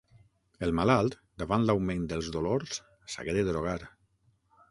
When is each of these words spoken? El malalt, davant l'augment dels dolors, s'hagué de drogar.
El 0.67 0.71
malalt, 0.79 1.17
davant 1.43 1.67
l'augment 1.67 2.07
dels 2.13 2.31
dolors, 2.37 2.81
s'hagué 3.17 3.35
de 3.39 3.47
drogar. 3.53 3.77